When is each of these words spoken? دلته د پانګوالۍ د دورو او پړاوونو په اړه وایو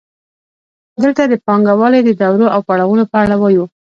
دلته 1.01 1.23
د 1.27 1.33
پانګوالۍ 1.45 2.01
د 2.03 2.09
دورو 2.19 2.47
او 2.55 2.59
پړاوونو 2.67 3.03
په 3.11 3.17
اړه 3.23 3.35
وایو 3.41 3.65